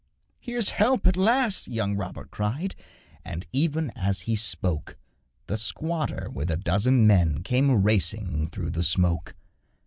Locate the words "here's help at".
0.39-1.15